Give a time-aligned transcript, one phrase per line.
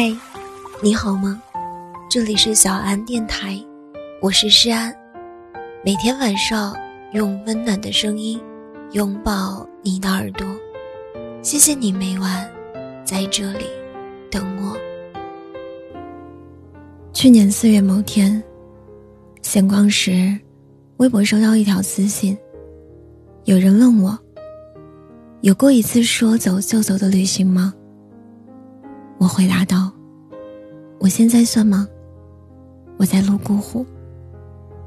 [0.00, 0.16] 嗨，
[0.80, 1.42] 你好吗？
[2.08, 3.60] 这里是小安电台，
[4.22, 4.94] 我是诗安。
[5.84, 6.72] 每天晚上
[7.14, 8.40] 用温暖的声音
[8.92, 10.46] 拥抱你的耳朵，
[11.42, 12.48] 谢谢你每晚
[13.04, 13.64] 在这里
[14.30, 14.76] 等我。
[17.12, 18.40] 去年四月某天，
[19.42, 20.32] 闲逛时，
[20.98, 22.38] 微博收到一条私信，
[23.46, 24.16] 有人问我：
[25.40, 27.74] 有过一次说走就走的旅行吗？
[29.18, 29.92] 我回答道
[30.98, 31.86] ：“我现在算吗？
[32.96, 33.84] 我在泸沽湖。”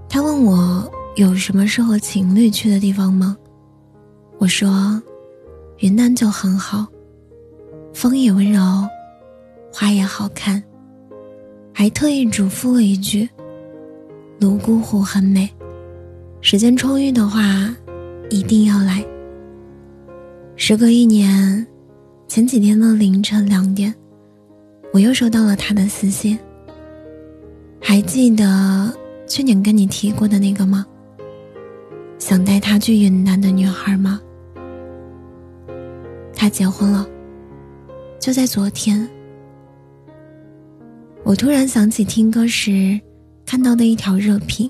[0.10, 3.38] 他问我有什么适合情侣去的地方吗？
[4.38, 5.02] 我说
[5.80, 6.88] ：“云南就很好，
[7.94, 8.62] 风也温柔，
[9.72, 10.62] 花也好看。”
[11.74, 13.30] 还特意嘱咐了一句
[14.40, 15.50] ：“泸沽湖很美，
[16.42, 17.74] 时间充裕的话，
[18.30, 19.06] 一定要来。”
[20.56, 21.66] 时隔一年，
[22.28, 23.94] 前几天的凌晨两点。
[24.94, 26.38] 我又收到了他的私信。
[27.80, 28.94] 还记得
[29.28, 30.86] 去年跟你提过的那个吗？
[32.20, 34.22] 想带他去云南的女孩吗？
[36.36, 37.08] 他结婚了，
[38.20, 39.08] 就在昨天。
[41.24, 43.00] 我突然想起听歌时
[43.46, 44.70] 看到的一条热评。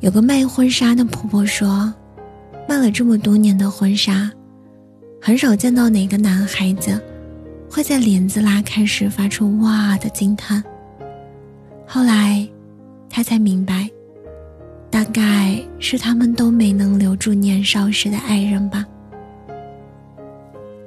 [0.00, 1.92] 有个卖婚纱的婆婆说，
[2.68, 4.30] 卖了这么多年的婚纱，
[5.20, 7.00] 很少见到哪个男孩子。
[7.74, 10.62] 会在帘子拉开时发出“哇”的惊叹。
[11.86, 12.46] 后来，
[13.08, 13.90] 他才明白，
[14.90, 18.84] 大概是他们都没能留住年少时的爱人吧。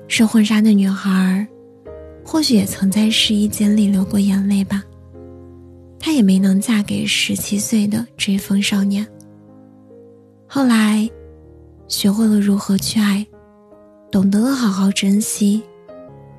[0.07, 1.47] 试婚纱的女孩，
[2.23, 4.83] 或许也曾在试衣间里流过眼泪吧。
[5.99, 9.03] 她也没能嫁给十七岁的追风少年。
[10.45, 11.09] 后来，
[11.87, 13.25] 学会了如何去爱，
[14.11, 15.63] 懂得了好好珍惜。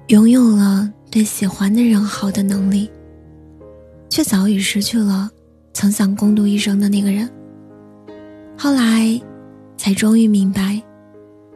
[0.08, 2.88] 拥有了对喜欢的人好的能力，
[4.08, 5.28] 却早已失去了
[5.72, 7.28] 曾想共度一生的那个人。
[8.56, 9.20] 后来，
[9.76, 10.80] 才终于明白，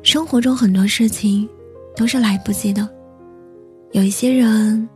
[0.02, 1.48] 生活中很多事情
[1.94, 2.88] 都是来不及的。
[3.92, 4.88] 有一些人，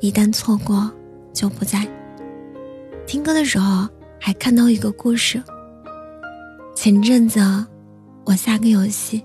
[0.00, 0.90] 一旦错过
[1.34, 1.86] 就不在。
[3.06, 3.86] 听歌的时候
[4.18, 5.42] 还看到一个故事。
[6.74, 7.38] 前阵子，
[8.24, 9.22] 我下个游戏，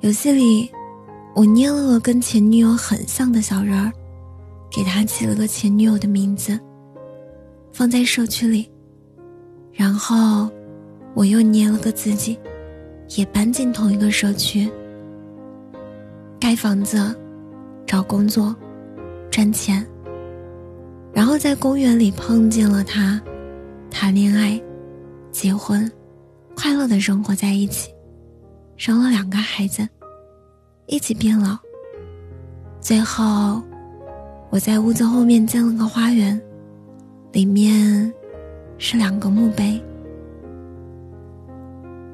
[0.00, 0.70] 游戏里。
[1.34, 3.92] 我捏了个跟前女友很像的小人儿，
[4.70, 6.58] 给他起了个前女友的名字，
[7.72, 8.68] 放在社区里。
[9.72, 10.50] 然后，
[11.14, 12.36] 我又捏了个自己，
[13.16, 14.68] 也搬进同一个社区，
[16.40, 17.14] 盖房子，
[17.86, 18.54] 找工作，
[19.30, 19.86] 赚钱。
[21.12, 23.20] 然后在公园里碰见了他，
[23.90, 24.60] 谈恋爱，
[25.30, 25.88] 结婚，
[26.56, 27.90] 快乐的生活在一起，
[28.76, 29.88] 生了两个孩子。
[30.88, 31.56] 一起变老。
[32.80, 33.62] 最后，
[34.48, 36.40] 我在屋子后面建了个花园，
[37.32, 38.12] 里面
[38.78, 39.80] 是两个墓碑。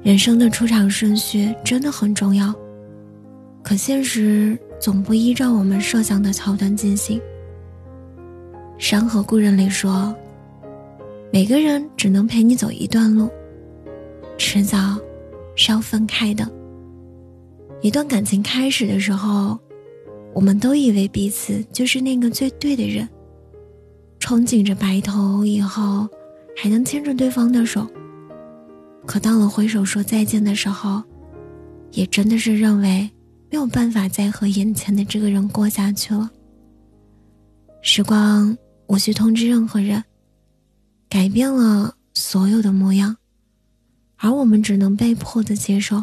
[0.02, 2.52] 人生的出场顺序真的很重要，
[3.62, 7.18] 可现实总不依照我们设想的桥段进行。
[8.76, 10.14] 《山河故人》里说
[11.32, 13.30] ：“每个人只能陪你走一段路，
[14.36, 14.98] 迟早
[15.54, 16.44] 是要分开的。”
[17.84, 19.58] 一段感情开始的时候，
[20.32, 23.06] 我们都以为彼此就是那个最对的人，
[24.18, 26.08] 憧憬着白头以后
[26.56, 27.86] 还能牵着对方的手。
[29.04, 31.02] 可到了挥手说再见的时候，
[31.90, 33.10] 也真的是认为
[33.50, 36.30] 没有办法再和眼前的这个人过下去了。
[37.82, 38.56] 时光
[38.86, 40.02] 无需通知任何人，
[41.10, 43.14] 改变了所有的模样，
[44.16, 46.02] 而我们只能被迫的接受。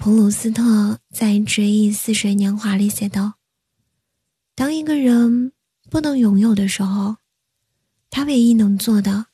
[0.00, 3.34] 普鲁斯特在《追忆似水年华》里写道
[4.56, 5.52] ：“当一个人
[5.90, 7.16] 不能拥有的时候，
[8.08, 9.26] 他唯一能做的，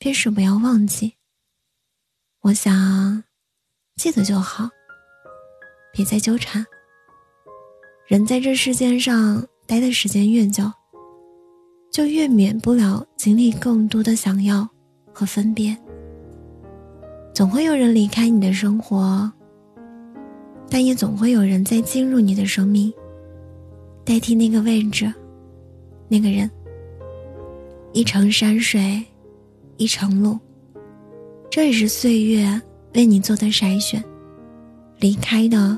[0.00, 1.14] 便是不要忘记。
[2.40, 3.22] 我想，
[3.94, 4.68] 记得就好，
[5.92, 6.66] 别再纠缠。
[8.08, 10.68] 人在这世间上待的时间越久，
[11.92, 14.68] 就越免不了经历更多的想要
[15.12, 15.78] 和分别。
[17.32, 19.32] 总会有人离开你的生活。”
[20.70, 22.92] 但也总会有人在进入你的生命，
[24.04, 25.12] 代替那个位置，
[26.08, 26.48] 那个人。
[27.92, 29.02] 一程山水，
[29.76, 30.38] 一程路，
[31.50, 32.62] 这也是岁月
[32.94, 34.02] 为你做的筛选。
[35.00, 35.76] 离开的，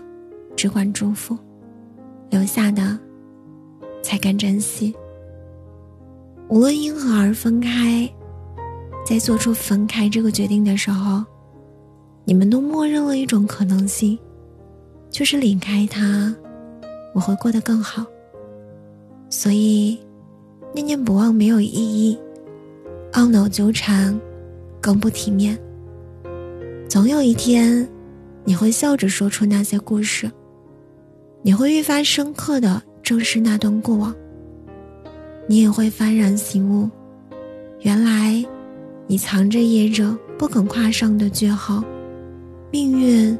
[0.55, 1.35] 只管祝福；
[2.29, 2.99] 留下的，
[4.03, 4.95] 才敢珍惜。
[6.49, 8.07] 无论因何而分开，
[9.07, 11.25] 在做出分开这个决定的时候，
[12.27, 14.19] 你们都默认了一种可能性。
[15.13, 16.35] 就是离开他，
[17.15, 18.05] 我会过得更好。
[19.29, 20.01] 所以
[20.75, 22.19] 念念不忘没有意义，
[23.13, 24.19] 懊恼纠缠
[24.81, 25.57] 更不体面。
[26.89, 27.87] 总有一天，
[28.45, 30.31] 你会笑着说出那些故事，
[31.43, 34.15] 你会愈发深刻的正视那段过往，
[35.47, 36.89] 你也会幡然醒悟，
[37.81, 38.43] 原来
[39.07, 41.85] 你藏着掖着不肯跨上的句号，
[42.71, 43.39] 命运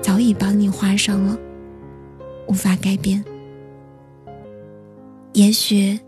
[0.00, 1.38] 早已帮你画上了，
[2.48, 3.24] 无法改变。
[5.32, 5.98] 也许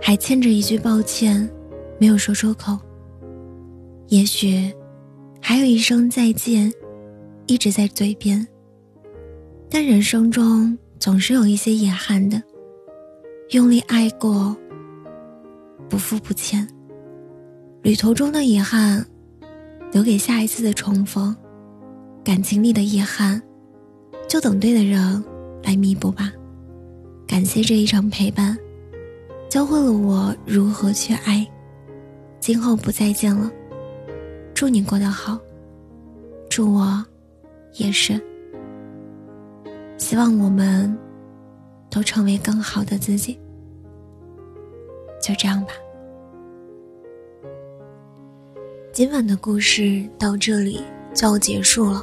[0.00, 1.48] 还欠着一句抱歉，
[1.98, 2.78] 没有说出口。
[4.08, 4.72] 也许
[5.40, 6.72] 还有一声再见，
[7.46, 8.46] 一直在嘴边。
[9.70, 12.40] 但人生中总是有一些遗憾的，
[13.50, 14.56] 用力爱过，
[15.88, 16.68] 不负不欠。
[17.82, 19.04] 旅途中的遗憾，
[19.92, 21.34] 留给下一次的重逢；
[22.24, 23.40] 感情里的遗憾，
[24.26, 25.22] 就等对的人
[25.62, 26.32] 来弥补吧。
[27.26, 28.56] 感谢这一场陪伴。
[29.50, 31.46] 教会了我如何去爱，
[32.40, 33.52] 今后不再见了。
[34.54, 35.38] 祝你过得好，
[36.48, 37.04] 祝我
[37.74, 38.18] 也是。
[39.98, 40.96] 希望我们
[41.90, 43.38] 都成为更好的自己。
[45.22, 45.72] 就这样吧。
[48.92, 50.80] 今晚的故事到这里
[51.14, 52.02] 就要结束了。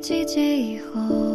[0.00, 1.29] 季节以后。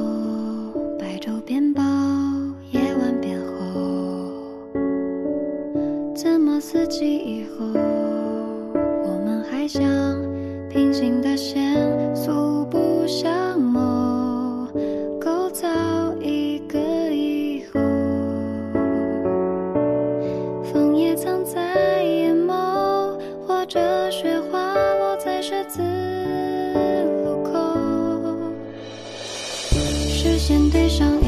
[30.46, 31.25] 先对上。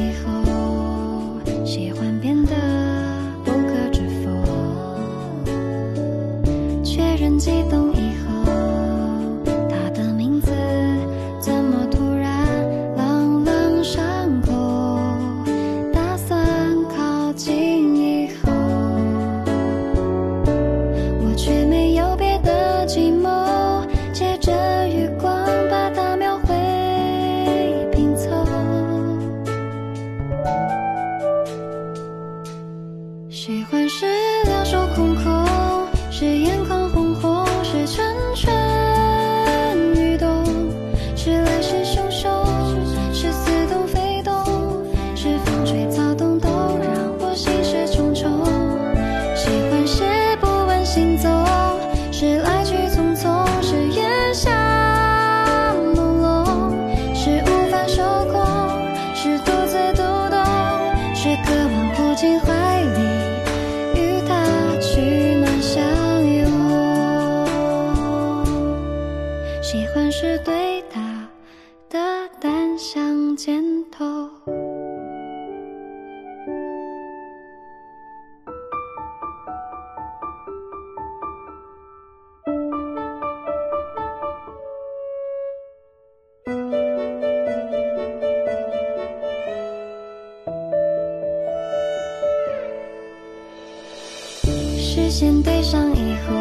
[94.98, 96.37] 视线对上以后，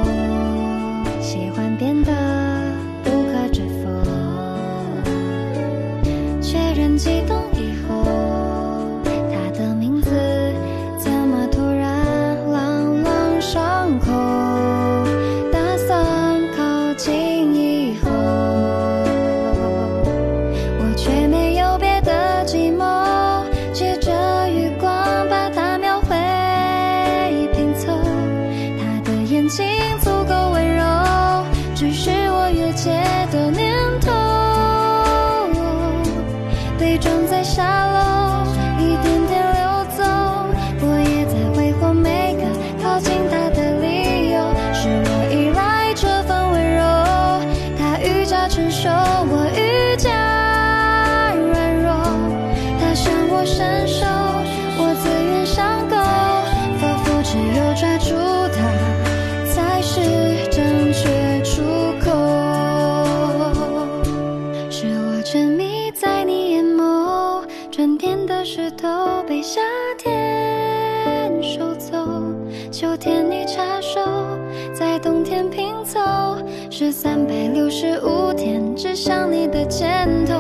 [76.87, 80.35] 是三百六十五天，指向你的肩头。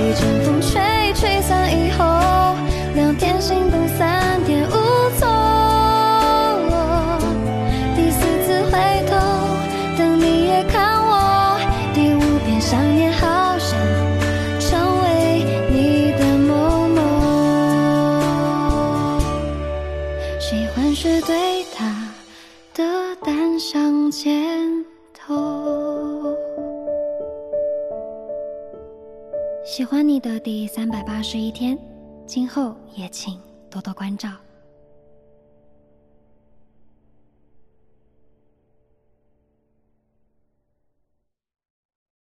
[0.00, 0.82] 一阵风吹，
[1.14, 2.04] 吹散以后，
[2.96, 4.72] 两天心动，三天无
[5.16, 5.28] 措。
[7.94, 8.72] 第四次回
[9.06, 9.14] 头，
[9.96, 11.56] 等你也看我。
[11.94, 13.78] 第五遍想念，好想
[14.58, 17.00] 成为你的某某。
[20.40, 21.86] 喜欢是对他
[22.74, 25.81] 的单向箭头。
[29.72, 31.78] 喜欢你的第三百八十一天，
[32.26, 34.28] 今后也请多多关照。